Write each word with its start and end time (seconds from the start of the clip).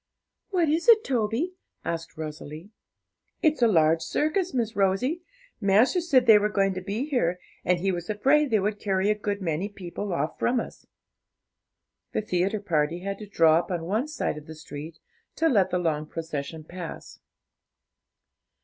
'What 0.49 0.67
is 0.67 0.89
it, 0.89 1.03
Toby?' 1.03 1.53
asked 1.85 2.17
Rosalie. 2.17 2.71
'It's 3.43 3.61
a 3.61 3.67
large 3.67 4.01
circus, 4.01 4.51
Miss 4.51 4.75
Rosie; 4.75 5.21
master 5.59 6.01
said 6.01 6.25
they 6.25 6.39
were 6.39 6.49
going 6.49 6.73
to 6.73 6.81
be 6.81 7.05
here, 7.05 7.39
and 7.63 7.79
he 7.79 7.91
was 7.91 8.09
afraid 8.09 8.49
they 8.49 8.59
would 8.59 8.79
carry 8.79 9.11
a 9.11 9.15
good 9.15 9.43
many 9.43 9.69
people 9.69 10.11
off 10.11 10.39
from 10.39 10.59
us.' 10.59 10.87
The 12.13 12.21
theatre 12.23 12.59
party 12.61 13.01
had 13.01 13.19
to 13.19 13.27
draw 13.27 13.59
up 13.59 13.69
on 13.69 13.83
one 13.85 14.07
side 14.07 14.39
of 14.39 14.47
the 14.47 14.55
street 14.55 14.97
to 15.35 15.47
let 15.47 15.69
the 15.69 15.77
long 15.77 16.07
procession 16.07 16.63
pass. 16.63 17.19